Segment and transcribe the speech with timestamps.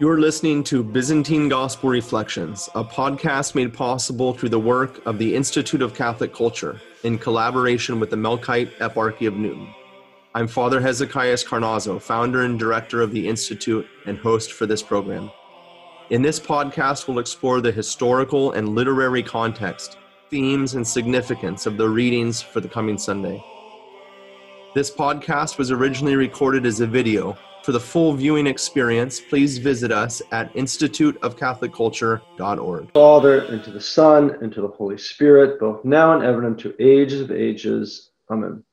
[0.00, 5.36] You're listening to Byzantine Gospel Reflections, a podcast made possible through the work of the
[5.36, 9.68] Institute of Catholic Culture in collaboration with the Melkite Eparchy of Newton.
[10.34, 15.30] I'm Father Hezekiah Carnazzo, founder and director of the Institute and host for this program.
[16.08, 19.98] In this podcast, we'll explore the historical and literary context,
[20.30, 23.44] themes, and significance of the readings for the coming Sunday.
[24.74, 29.92] This podcast was originally recorded as a video for the full viewing experience, please visit
[29.92, 32.92] us at instituteofcatholicculture.org.
[32.92, 36.58] Father, and to the Son, and to the Holy Spirit, both now and ever, and
[36.58, 38.10] to ages of ages.
[38.30, 38.64] Amen.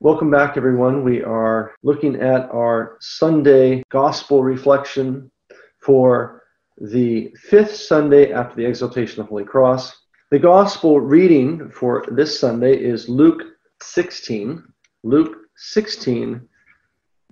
[0.00, 1.04] Welcome back, everyone.
[1.04, 5.30] We are looking at our Sunday gospel reflection
[5.80, 6.42] for
[6.78, 9.94] the fifth Sunday after the exaltation of the Holy Cross.
[10.32, 13.42] The gospel reading for this Sunday is Luke
[13.82, 14.64] 16.
[15.04, 16.48] Luke 16,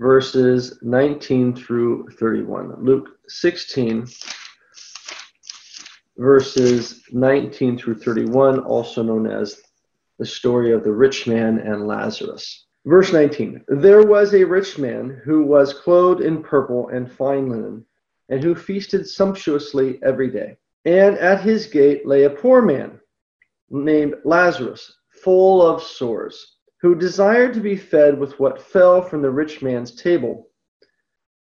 [0.01, 2.83] verses 19 through 31.
[2.83, 4.09] Luke 16,
[6.17, 9.61] verses 19 through 31, also known as
[10.19, 12.67] the story of the rich man and Lazarus.
[12.87, 17.85] Verse 19 There was a rich man who was clothed in purple and fine linen,
[18.31, 20.57] and who feasted sumptuously every day.
[20.87, 22.99] And at his gate lay a poor man
[23.69, 29.31] named Lazarus, full of sores who desired to be fed with what fell from the
[29.31, 30.49] rich man's table.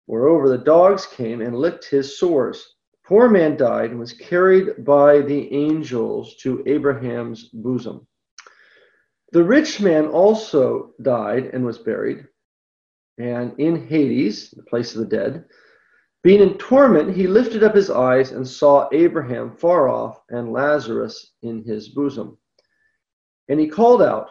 [0.08, 2.74] Moreover, the dogs came and licked his sores.
[2.92, 8.06] The poor man died and was carried by the angels to Abraham's bosom.
[9.32, 12.26] The rich man also died and was buried,
[13.18, 15.46] and in Hades, the place of the dead,
[16.22, 21.32] being in torment, he lifted up his eyes and saw Abraham far off and Lazarus
[21.42, 22.36] in his bosom.
[23.48, 24.28] And he called out,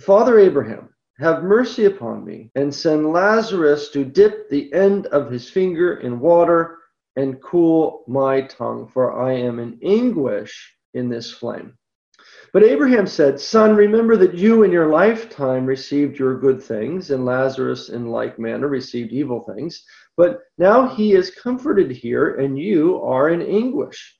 [0.00, 5.48] Father Abraham, have mercy upon me, and send Lazarus to dip the end of his
[5.48, 6.78] finger in water
[7.16, 11.78] and cool my tongue, for I am in anguish in this flame.
[12.52, 17.24] But Abraham said, Son, remember that you in your lifetime received your good things, and
[17.24, 19.84] Lazarus in like manner received evil things.
[20.16, 24.18] But now he is comforted here, and you are in anguish.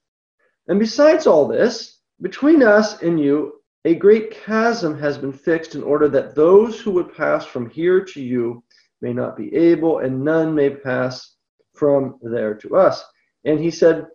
[0.69, 3.56] And besides all this, between us and you
[3.87, 8.05] a great chasm has been fixed in order that those who would pass from here
[8.05, 8.65] to you
[9.01, 11.37] may not be able, and none may pass
[11.73, 13.05] from there to us.
[13.45, 14.09] And he said,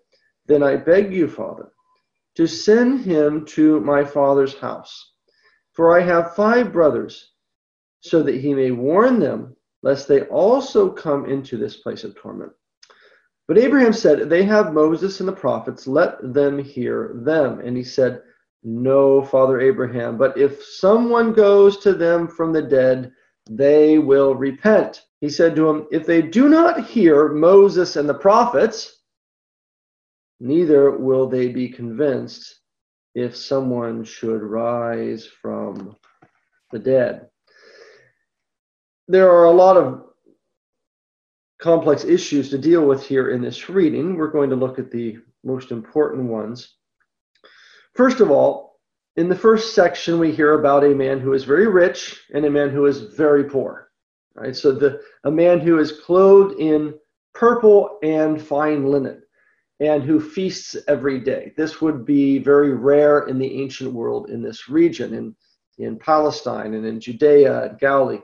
[0.46, 1.72] Then I beg you, Father,
[2.36, 5.14] to send him to my father's house.
[5.72, 7.32] For I have five brothers,
[8.02, 12.52] so that he may warn them, lest they also come into this place of torment.
[13.48, 17.62] But Abraham said, They have Moses and the prophets, let them hear them.
[17.62, 18.22] And he said,
[18.64, 23.12] no, Father Abraham, but if someone goes to them from the dead,
[23.50, 25.04] they will repent.
[25.20, 29.00] He said to him, If they do not hear Moses and the prophets,
[30.40, 32.60] neither will they be convinced
[33.16, 35.96] if someone should rise from
[36.72, 37.30] the dead.
[39.08, 40.06] There are a lot of
[41.62, 44.16] complex issues to deal with here in this reading.
[44.16, 46.76] We're going to look at the most important ones.
[47.94, 48.80] First of all,
[49.18, 52.50] in the first section, we hear about a man who is very rich and a
[52.50, 53.90] man who is very poor.
[54.36, 54.56] Right?
[54.56, 56.94] So the a man who is clothed in
[57.34, 59.22] purple and fine linen
[59.82, 61.54] and who feasts every day.
[61.58, 65.36] This would be very rare in the ancient world in this region, in,
[65.80, 68.22] in Palestine and in Judea and Galilee.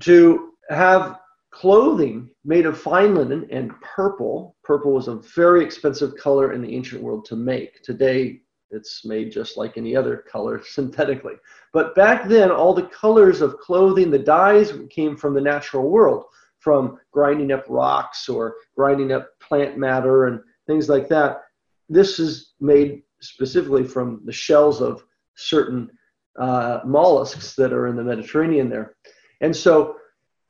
[0.00, 1.20] To have
[1.54, 4.56] clothing made of fine linen and purple.
[4.64, 7.82] Purple was a very expensive color in the ancient world to make.
[7.82, 11.34] Today, it's made just like any other color synthetically.
[11.72, 16.24] But back then, all the colors of clothing, the dyes came from the natural world,
[16.58, 21.42] from grinding up rocks or grinding up plant matter and things like that.
[21.88, 25.04] This is made specifically from the shells of
[25.36, 25.90] certain
[26.38, 28.96] uh, mollusks that are in the Mediterranean there.
[29.40, 29.96] And so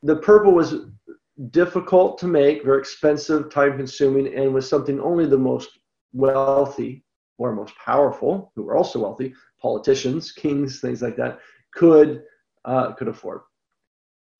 [0.03, 0.75] the purple was
[1.51, 5.79] difficult to make, very expensive, time consuming, and was something only the most
[6.13, 7.03] wealthy
[7.37, 11.39] or most powerful, who were also wealthy, politicians, kings, things like that,
[11.73, 12.23] could
[12.63, 13.41] uh, could afford.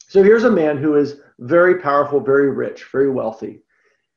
[0.07, 3.62] So here's a man who is very powerful, very rich, very wealthy,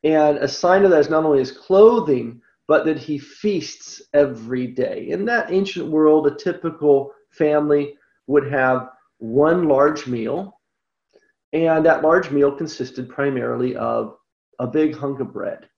[0.04, 4.66] and a sign of that is not only his clothing, but that he feasts every
[4.68, 5.08] day.
[5.08, 7.96] In that ancient world, a typical family
[8.26, 10.57] would have one large meal
[11.52, 14.16] and that large meal consisted primarily of
[14.58, 15.68] a big hunk of bread.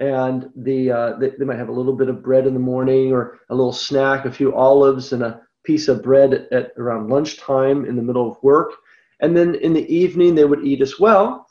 [0.00, 3.12] And the, uh, they, they, might have a little bit of bread in the morning
[3.12, 7.08] or a little snack, a few olives and a piece of bread at, at around
[7.08, 8.72] lunchtime in the middle of work.
[9.20, 11.48] And then in the evening, they would eat as well.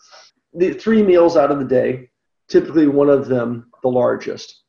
[0.53, 2.09] the three meals out of the day,
[2.47, 4.63] typically one of them the largest.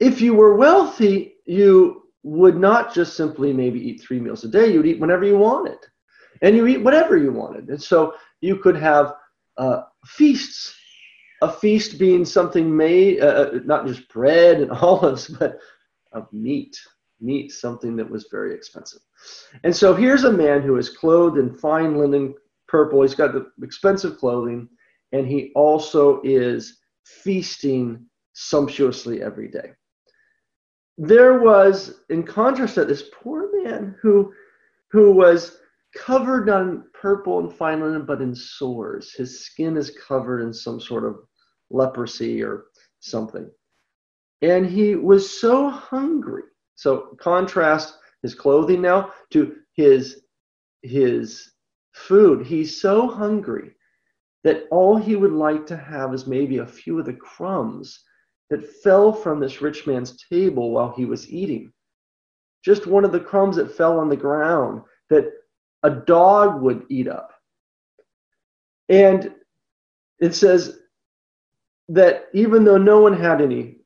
[0.00, 4.72] If you were wealthy, you would not just simply maybe eat three meals a day,
[4.72, 5.78] you'd eat whenever you wanted.
[6.42, 7.68] And you eat whatever you wanted.
[7.68, 9.14] And so you could have
[9.56, 10.74] uh, feasts.
[11.42, 15.58] A feast being something made, uh, uh not just bread and olives, but
[16.12, 16.78] of meat.
[17.20, 19.00] Meat, something that was very expensive.
[19.64, 22.34] And so here's a man who is clothed in fine linen
[22.66, 23.02] purple.
[23.02, 24.68] He's got the expensive clothing,
[25.12, 29.72] and he also is feasting sumptuously every day.
[30.96, 34.32] There was, in contrast to this poor man who,
[34.90, 35.59] who was
[35.96, 39.12] covered in purple and fine linen, but in sores.
[39.12, 41.20] His skin is covered in some sort of
[41.70, 42.66] leprosy or
[43.00, 43.50] something.
[44.42, 46.44] And he was so hungry.
[46.76, 50.22] So contrast his clothing now to his
[50.82, 51.52] his
[51.92, 52.46] food.
[52.46, 53.74] He's so hungry
[54.44, 58.02] that all he would like to have is maybe a few of the crumbs
[58.48, 61.72] that fell from this rich man's table while he was eating.
[62.64, 65.32] Just one of the crumbs that fell on the ground that
[65.82, 67.32] a dog would eat up.
[68.88, 69.34] And
[70.20, 70.78] it says
[71.88, 73.76] that even though no one had any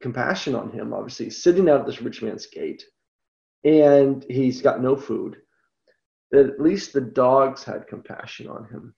[0.00, 2.84] compassion on him, obviously, sitting out at this rich man's gate,
[3.64, 5.36] and he's got no food,
[6.30, 8.94] that at least the dogs had compassion on him.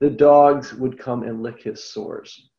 [0.00, 2.50] The dogs would come and lick his sores.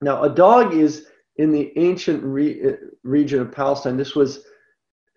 [0.00, 1.06] Now, a dog is
[1.36, 3.96] in the ancient re- region of Palestine.
[3.96, 4.44] This was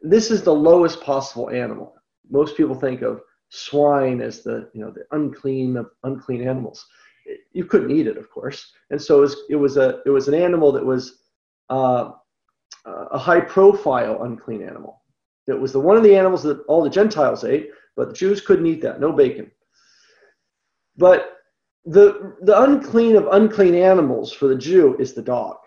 [0.01, 1.96] this is the lowest possible animal
[2.29, 6.85] most people think of swine as the you know the unclean of unclean animals.
[7.51, 10.27] You couldn't eat it, of course, and so it was, it was a it was
[10.27, 11.19] an animal that was
[11.69, 12.11] uh,
[12.85, 15.01] a high profile unclean animal.
[15.47, 18.41] It was the one of the animals that all the Gentiles ate, but the Jews
[18.41, 18.99] couldn't eat that.
[18.99, 19.51] No bacon.
[20.97, 21.37] But
[21.85, 25.57] the the unclean of unclean animals for the Jew is the dog.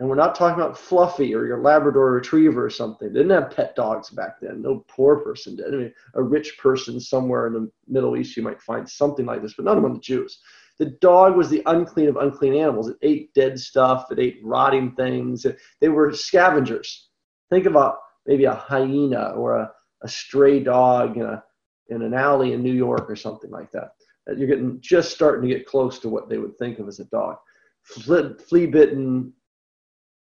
[0.00, 3.12] And we're not talking about Fluffy or your Labrador Retriever or something.
[3.12, 4.60] They didn't have pet dogs back then.
[4.60, 5.72] No poor person did.
[5.72, 9.40] I mean, a rich person somewhere in the Middle East, you might find something like
[9.40, 10.40] this, but not among the Jews.
[10.78, 12.88] The dog was the unclean of unclean animals.
[12.88, 14.10] It ate dead stuff.
[14.10, 15.46] It ate rotting things.
[15.80, 17.10] They were scavengers.
[17.48, 19.70] Think about maybe a hyena or a,
[20.02, 21.44] a stray dog in, a,
[21.90, 23.92] in an alley in New York or something like that.
[24.26, 27.04] You're getting just starting to get close to what they would think of as a
[27.04, 27.36] dog.
[27.82, 29.32] Flea bitten,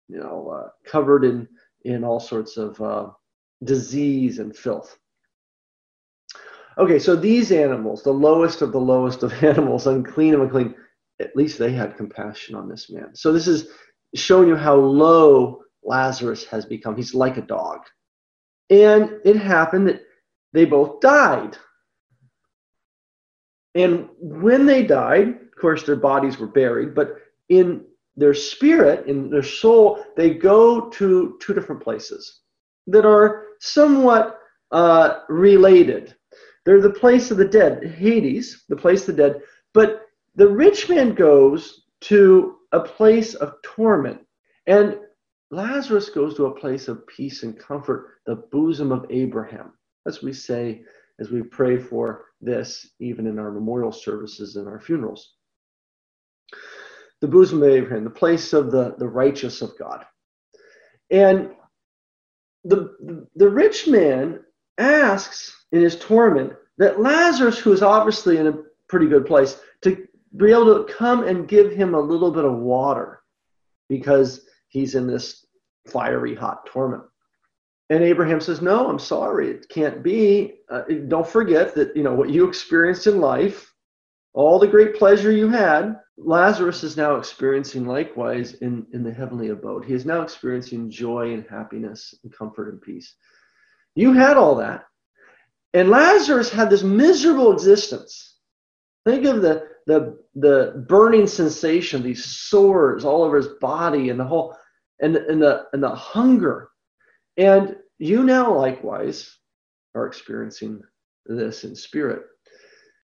[0.07, 1.47] you know, uh, covered in
[1.83, 3.09] in all sorts of uh,
[3.63, 4.97] disease and filth.
[6.77, 10.75] Okay, so these animals, the lowest of the lowest of animals, unclean of unclean,
[11.21, 13.15] at least they had compassion on this man.
[13.15, 13.69] So this is
[14.13, 16.95] showing you how low Lazarus has become.
[16.95, 17.81] He's like a dog.
[18.69, 20.01] And it happened that
[20.51, 21.57] they both died.
[23.75, 27.17] And when they died, of course, their bodies were buried, but
[27.49, 27.85] in
[28.17, 32.41] their spirit and their soul, they go to two different places
[32.87, 34.39] that are somewhat
[34.71, 36.15] uh, related.
[36.65, 39.41] They're the place of the dead, Hades, the place of the dead,
[39.73, 44.19] but the rich man goes to a place of torment.
[44.67, 44.99] And
[45.51, 49.73] Lazarus goes to a place of peace and comfort, the bosom of Abraham.
[50.07, 50.83] As we say
[51.19, 55.35] as we pray for this, even in our memorial services and our funerals
[57.21, 60.05] the bosom of Abraham, the place of the, the righteous of God.
[61.09, 61.51] And
[62.63, 64.39] the, the rich man
[64.77, 68.57] asks in his torment that Lazarus, who is obviously in a
[68.89, 72.57] pretty good place, to be able to come and give him a little bit of
[72.57, 73.21] water
[73.87, 75.45] because he's in this
[75.87, 77.03] fiery hot torment.
[77.89, 80.55] And Abraham says, "No, I'm sorry, it can't be.
[80.69, 83.74] Uh, don't forget that you know what you experienced in life
[84.35, 89.49] all the great pleasure you had, Lazarus is now experiencing likewise in, in the heavenly
[89.49, 89.85] abode.
[89.85, 93.15] He is now experiencing joy and happiness and comfort and peace.
[93.95, 94.83] You had all that.
[95.73, 98.35] And Lazarus had this miserable existence.
[99.05, 104.25] Think of the, the, the burning sensation, these sores all over his body and the
[104.25, 104.57] whole
[104.99, 106.69] and, and the and the hunger.
[107.37, 109.37] And you now likewise
[109.93, 110.81] are experiencing
[111.25, 112.23] this in spirit.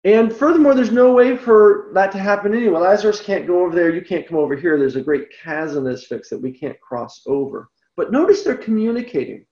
[0.09, 2.81] And furthermore, there's no way for that to happen anyway.
[2.81, 3.95] Lazarus can't go over there.
[3.95, 4.79] You can't come over here.
[4.79, 7.69] There's a great chasm that's fixed that we can't cross over.
[7.95, 9.45] But notice they're communicating.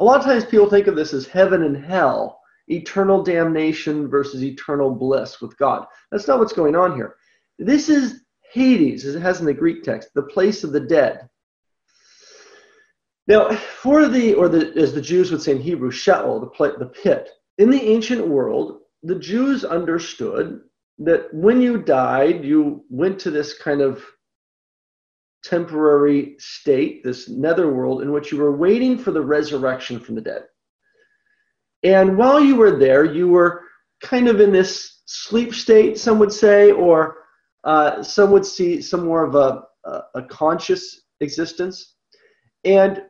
[0.00, 4.42] A lot of times people think of this as heaven and hell, eternal damnation versus
[4.42, 5.84] eternal bliss with God.
[6.10, 7.16] That's not what's going on here.
[7.58, 8.22] This is
[8.54, 11.28] Hades, as it has in the Greek text, the place of the dead.
[13.26, 16.86] Now, for the, or the, as the Jews would say in Hebrew, Sheol, the, the
[16.86, 17.28] pit.
[17.58, 20.60] In the ancient world, the Jews understood
[20.98, 24.02] that when you died, you went to this kind of
[25.44, 30.44] temporary state, this netherworld, in which you were waiting for the resurrection from the dead.
[31.82, 33.60] And while you were there, you were
[34.02, 37.18] kind of in this sleep state, some would say, or
[37.64, 41.96] uh, some would see some more of a, a, a conscious existence.
[42.64, 43.02] And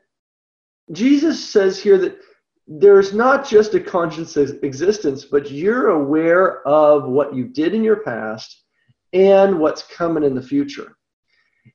[0.90, 2.18] Jesus says here that
[2.66, 8.02] there's not just a conscious existence, but you're aware of what you did in your
[8.02, 8.64] past
[9.12, 10.96] and what's coming in the future.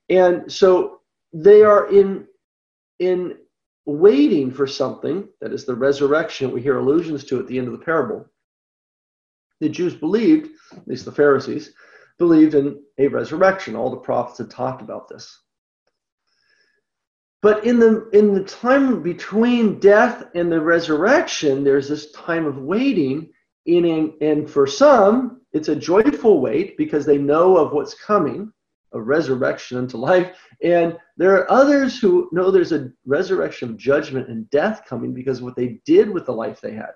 [0.09, 1.01] And so
[1.33, 2.25] they are in
[2.99, 3.37] in
[3.85, 7.73] waiting for something that is the resurrection we hear allusions to at the end of
[7.73, 8.25] the parable.
[9.61, 11.73] The Jews believed, at least the Pharisees,
[12.17, 13.75] believed in a resurrection.
[13.75, 15.39] All the prophets had talked about this.
[17.41, 22.57] But in the in the time between death and the resurrection, there's this time of
[22.57, 23.31] waiting.
[23.65, 28.51] In and for some, it's a joyful wait because they know of what's coming,
[28.93, 30.35] a resurrection into life.
[30.63, 35.37] And there are others who know there's a resurrection of judgment and death coming because
[35.37, 36.91] of what they did with the life they had.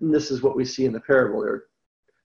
[0.00, 1.42] And this is what we see in the parable.
[1.42, 1.64] There are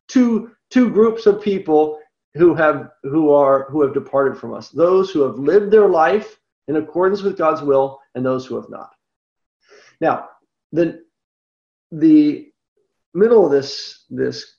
[0.07, 1.99] two two groups of people
[2.33, 4.69] who have who are who have departed from us.
[4.69, 8.69] Those who have lived their life in accordance with God's will and those who have
[8.69, 8.91] not.
[10.01, 10.29] Now,
[10.71, 11.01] the,
[11.91, 12.51] the
[13.13, 14.57] middle of this, this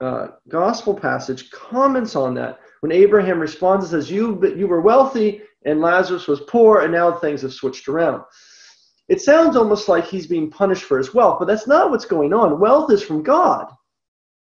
[0.00, 5.42] uh, gospel passage comments on that when Abraham responds and says, you, you were wealthy
[5.64, 8.22] and Lazarus was poor, and now things have switched around.
[9.08, 12.32] It sounds almost like he's being punished for his wealth, but that's not what's going
[12.32, 12.60] on.
[12.60, 13.66] Wealth is from God.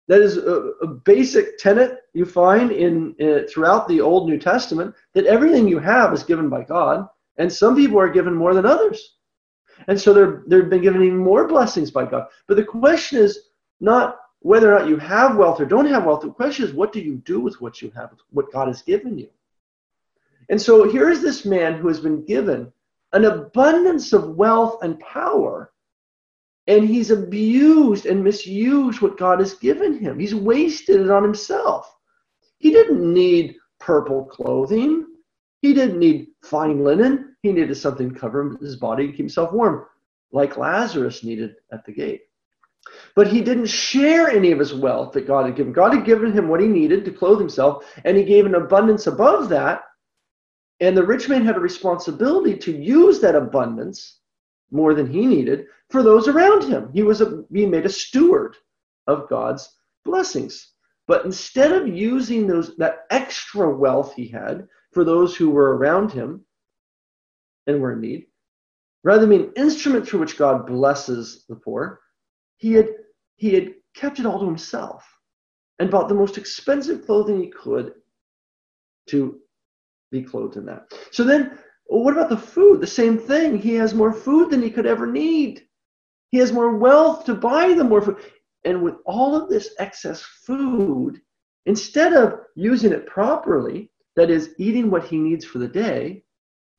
[0.08, 4.94] That is a, a basic tenet you find in, in throughout the Old New Testament
[5.14, 8.66] that everything you have is given by God, and some people are given more than
[8.66, 9.14] others.
[9.86, 12.26] And so they're they've been given even more blessings by God.
[12.48, 13.38] But the question is
[13.80, 16.22] not whether or not you have wealth or don't have wealth.
[16.22, 19.16] The question is what do you do with what you have, what God has given
[19.16, 19.30] you?
[20.48, 22.72] And so here is this man who has been given
[23.12, 25.72] an abundance of wealth and power
[26.66, 30.18] and he's abused and misused what God has given him.
[30.18, 31.97] He's wasted it on himself.
[32.58, 35.06] He didn't need purple clothing.
[35.62, 37.36] He didn't need fine linen.
[37.42, 39.86] He needed something to cover his body and keep himself warm,
[40.32, 42.22] like Lazarus needed at the gate.
[43.14, 45.72] But he didn't share any of his wealth that God had given.
[45.72, 49.06] God had given him what he needed to clothe himself, and he gave an abundance
[49.06, 49.82] above that.
[50.80, 54.20] And the rich man had a responsibility to use that abundance
[54.70, 56.90] more than he needed for those around him.
[56.92, 58.56] He was a, being made a steward
[59.06, 59.68] of God's
[60.04, 60.72] blessings.
[61.08, 66.12] But instead of using those that extra wealth he had for those who were around
[66.12, 66.44] him
[67.66, 68.26] and were in need,
[69.02, 72.00] rather than being an instrument through which God blesses the poor,
[72.58, 72.90] he had
[73.36, 75.04] he had kept it all to himself
[75.78, 77.94] and bought the most expensive clothing he could
[79.06, 79.40] to
[80.10, 80.92] be clothed in that.
[81.10, 82.80] So then, what about the food?
[82.80, 83.58] The same thing.
[83.58, 85.62] He has more food than he could ever need.
[86.30, 88.18] He has more wealth to buy the more food.
[88.68, 91.22] And with all of this excess food,
[91.64, 96.22] instead of using it properly, that is, eating what he needs for the day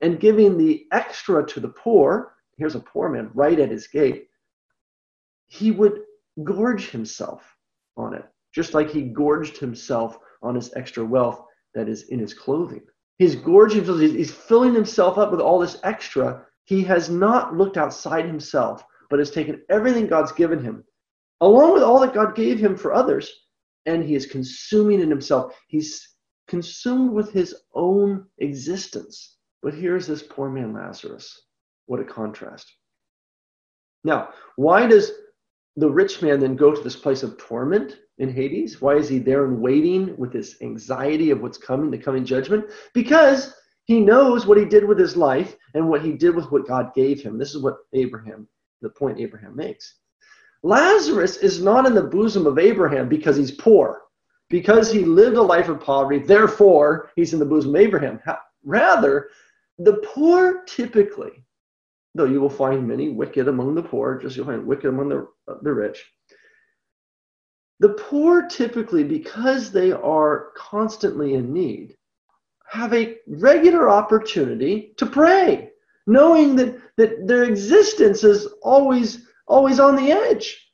[0.01, 4.27] and giving the extra to the poor, here's a poor man right at his gate,
[5.47, 6.01] he would
[6.43, 7.41] gorge himself
[7.97, 11.43] on it, just like he gorged himself on his extra wealth
[11.73, 12.83] that is in his clothing.
[13.17, 16.45] He's gorging himself, he's filling himself up with all this extra.
[16.65, 20.83] He has not looked outside himself but has taken everything God's given him,
[21.41, 23.31] along with all that God gave him for others,
[23.85, 25.55] and he is consuming in himself.
[25.67, 26.15] He's
[26.47, 29.37] consumed with his own existence.
[29.61, 31.41] But here's this poor man, Lazarus.
[31.85, 32.71] What a contrast.
[34.03, 35.11] Now, why does
[35.75, 38.81] the rich man then go to this place of torment in Hades?
[38.81, 42.65] Why is he there and waiting with this anxiety of what's coming, the coming judgment?
[42.93, 43.53] Because
[43.85, 46.93] he knows what he did with his life and what he did with what God
[46.93, 47.37] gave him.
[47.37, 48.47] This is what Abraham
[48.81, 49.95] the point Abraham makes.
[50.63, 54.01] Lazarus is not in the bosom of Abraham because he's poor,
[54.49, 58.19] because he lived a life of poverty, therefore he's in the bosom of Abraham.
[58.63, 59.29] Rather,
[59.77, 61.45] the poor typically,
[62.13, 65.27] though you will find many wicked among the poor, just you'll find wicked among the,
[65.61, 66.05] the rich.
[67.79, 71.95] The poor typically, because they are constantly in need,
[72.67, 75.69] have a regular opportunity to pray
[76.09, 80.65] knowing that, that their existence is always, always on the edge.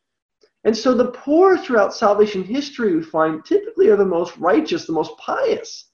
[0.64, 4.94] And so the poor throughout salvation history, we find, typically are the most righteous, the
[4.94, 5.92] most pious.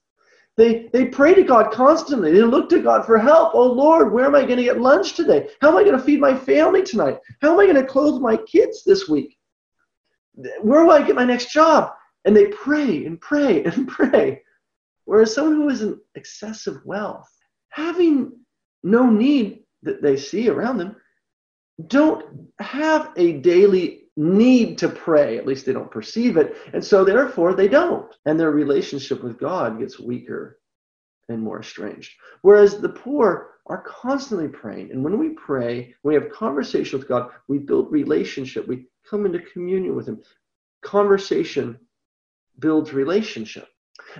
[0.58, 2.32] They, they pray to God constantly.
[2.32, 3.54] They look to God for help.
[3.54, 5.50] Oh Lord, where am I going to get lunch today?
[5.62, 7.20] How am I going to feed my family tonight?
[7.42, 9.38] How am I going to clothe my kids this week?
[10.62, 11.92] Where will I get my next job?
[12.26, 14.42] and they pray and pray and pray.
[15.06, 17.30] Whereas someone who is in excessive wealth,
[17.70, 18.32] having
[18.84, 20.96] no need that they see around them,
[21.88, 25.38] don't have a daily need to pray.
[25.38, 26.56] At least they don't perceive it.
[26.74, 28.14] And so therefore they don't.
[28.26, 30.60] And their relationship with God gets weaker
[31.30, 32.12] and more estranged.
[32.42, 34.92] Whereas the poor are constantly praying.
[34.92, 39.26] And when we pray, when we have conversation with God, we build relationship, we come
[39.26, 40.22] into communion with Him.
[40.82, 41.80] Conversation
[42.60, 43.68] builds relationship.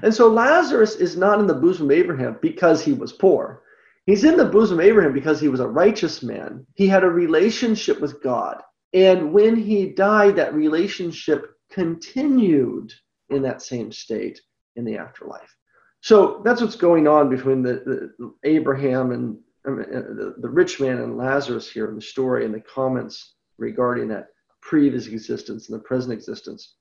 [0.04, 3.64] And so Lazarus is not in the bosom of Abraham because he was poor.
[4.06, 6.66] He's in the bosom of Abraham because he was a righteous man.
[6.76, 8.62] He had a relationship with God.
[8.94, 12.92] And when he died, that relationship continued
[13.30, 14.42] in that same state
[14.76, 15.56] in the afterlife.
[16.02, 20.98] So that's what's going on between the, the Abraham and uh, the, the rich man
[20.98, 24.28] and Lazarus here in the story and the comments regarding that
[24.62, 26.76] previous existence and the present existence.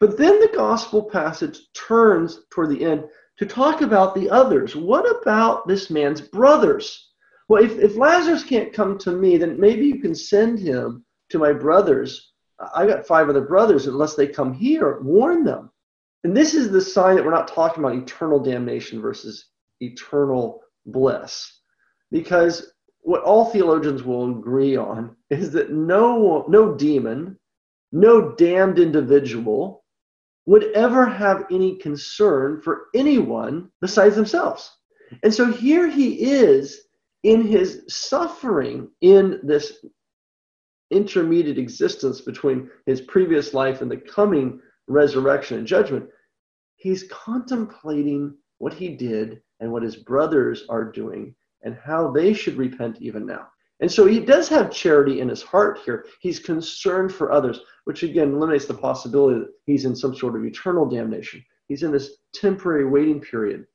[0.00, 3.04] But then the gospel passage turns toward the end
[3.38, 4.74] to talk about the others.
[4.74, 7.10] What about this man's brothers?
[7.48, 11.38] Well, if, if Lazarus can't come to me, then maybe you can send him to
[11.38, 12.32] my brothers.
[12.74, 15.70] I got five other brothers, unless they come here, warn them.
[16.24, 19.50] And this is the sign that we're not talking about eternal damnation versus
[19.80, 21.60] eternal bliss.
[22.10, 27.38] Because what all theologians will agree on is that no, no demon,
[27.92, 29.84] no damned individual
[30.46, 34.70] would ever have any concern for anyone besides themselves.
[35.22, 36.82] And so here he is
[37.24, 39.84] in his suffering in this
[40.90, 46.08] intermediate existence between his previous life and the coming resurrection and judgment.
[46.76, 52.56] He's contemplating what he did and what his brothers are doing and how they should
[52.56, 53.48] repent even now.
[53.80, 56.06] And so he does have charity in his heart here.
[56.20, 60.44] He's concerned for others, which again eliminates the possibility that he's in some sort of
[60.44, 61.44] eternal damnation.
[61.68, 63.66] He's in this temporary waiting period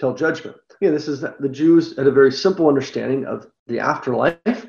[0.00, 0.56] till judgment.
[0.80, 4.66] Again, this is the Jews had a very simple understanding of the afterlife,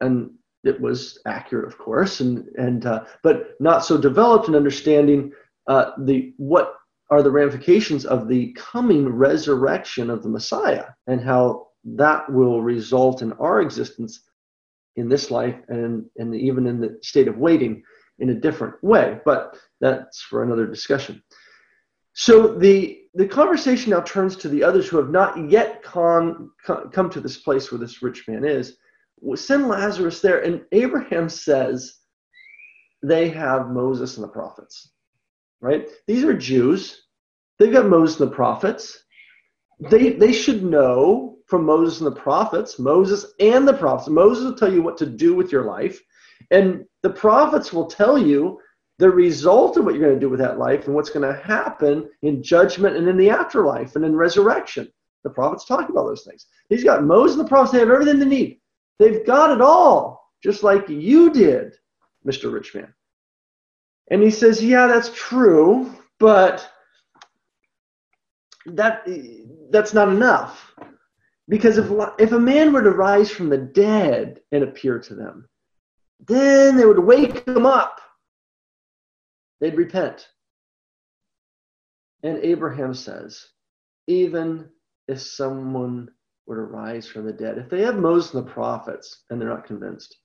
[0.00, 0.30] and
[0.62, 5.32] it was accurate, of course, and and uh, but not so developed in understanding
[5.66, 6.74] uh, the what
[7.10, 13.22] are the ramifications of the coming resurrection of the Messiah and how that will result
[13.22, 14.27] in our existence
[14.98, 17.82] in this life and, and even in the state of waiting
[18.18, 19.20] in a different way.
[19.24, 21.22] But that's for another discussion.
[22.14, 27.10] So the, the conversation now turns to the others who have not yet come, come
[27.10, 28.76] to this place where this rich man is.
[29.34, 30.40] Send Lazarus there.
[30.40, 31.98] And Abraham says
[33.02, 34.90] they have Moses and the prophets,
[35.60, 35.88] right?
[36.08, 37.02] These are Jews.
[37.58, 39.04] They've got Moses and the prophets.
[39.90, 44.08] They, they should know from Moses and the prophets, Moses and the prophets.
[44.08, 46.00] Moses will tell you what to do with your life,
[46.50, 48.60] and the prophets will tell you
[48.98, 51.40] the result of what you're going to do with that life and what's going to
[51.42, 54.88] happen in judgment and in the afterlife and in resurrection.
[55.24, 56.46] The prophets talk about those things.
[56.68, 58.60] He's got Moses and the prophets, they have everything they need.
[58.98, 61.74] They've got it all, just like you did,
[62.26, 62.52] Mr.
[62.52, 62.92] Rich Man.
[64.10, 66.68] And he says, Yeah, that's true, but
[68.66, 69.06] that
[69.70, 70.74] that's not enough.
[71.48, 75.48] Because if, if a man were to rise from the dead and appear to them,
[76.26, 78.00] then they would wake them up.
[79.60, 80.28] They'd repent.
[82.22, 83.46] And Abraham says,
[84.06, 84.68] even
[85.06, 86.10] if someone
[86.46, 89.48] were to rise from the dead, if they have Moses and the prophets and they're
[89.48, 90.16] not convinced,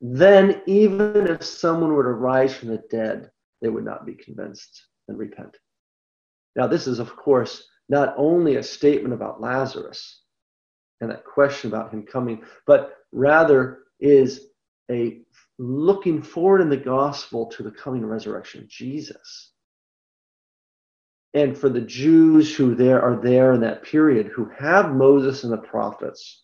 [0.00, 3.30] then even if someone were to rise from the dead,
[3.62, 5.56] they would not be convinced and repent.
[6.56, 10.19] Now, this is, of course, not only a statement about Lazarus,
[11.00, 14.48] and that question about him coming, but rather is
[14.90, 15.20] a
[15.58, 19.52] looking forward in the gospel to the coming resurrection of Jesus.
[21.32, 25.52] And for the Jews who there are there in that period who have Moses and
[25.52, 26.42] the prophets,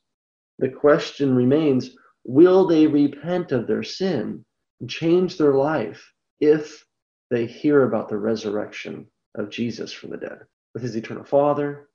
[0.58, 4.44] the question remains will they repent of their sin
[4.80, 6.84] and change their life if
[7.30, 10.40] they hear about the resurrection of Jesus from the dead?
[10.74, 11.88] With his eternal Father,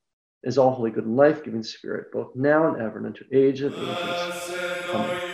[0.44, 3.62] is all holy, good, and life giving Spirit, both now and ever, and unto age
[3.62, 4.90] of ages.
[4.94, 5.32] Amen.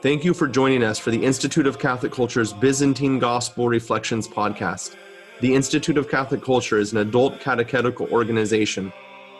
[0.00, 4.94] Thank you for joining us for the Institute of Catholic Culture's Byzantine Gospel Reflections podcast.
[5.40, 8.92] The Institute of Catholic Culture is an adult catechetical organization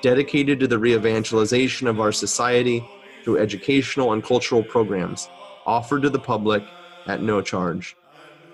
[0.02, 2.88] dedicated to the re evangelization of our society
[3.22, 5.28] through educational and cultural programs
[5.66, 6.64] offered to the public
[7.06, 7.96] at no charge.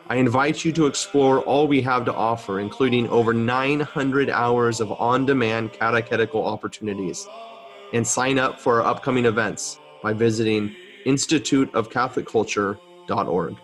[0.06, 4.92] I invite you to explore all we have to offer, including over 900 hours of
[4.92, 7.26] on demand catechetical opportunities,
[7.94, 13.56] and sign up for our upcoming events by visiting instituteofcatholicculture.org.